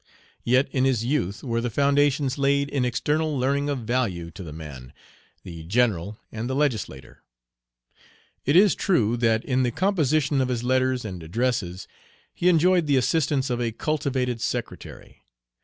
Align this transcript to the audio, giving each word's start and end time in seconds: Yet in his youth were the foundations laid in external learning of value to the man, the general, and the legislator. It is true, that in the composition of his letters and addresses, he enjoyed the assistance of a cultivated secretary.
Yet 0.43 0.67
in 0.71 0.83
his 0.83 1.05
youth 1.05 1.43
were 1.43 1.61
the 1.61 1.69
foundations 1.69 2.39
laid 2.39 2.69
in 2.69 2.85
external 2.85 3.37
learning 3.37 3.69
of 3.69 3.81
value 3.81 4.31
to 4.31 4.41
the 4.41 4.51
man, 4.51 4.93
the 5.43 5.61
general, 5.61 6.17
and 6.31 6.49
the 6.49 6.55
legislator. 6.55 7.21
It 8.43 8.55
is 8.55 8.73
true, 8.73 9.15
that 9.17 9.45
in 9.45 9.61
the 9.61 9.69
composition 9.69 10.41
of 10.41 10.47
his 10.49 10.63
letters 10.63 11.05
and 11.05 11.21
addresses, 11.21 11.87
he 12.33 12.49
enjoyed 12.49 12.87
the 12.87 12.97
assistance 12.97 13.51
of 13.51 13.61
a 13.61 13.71
cultivated 13.71 14.41
secretary. 14.41 15.21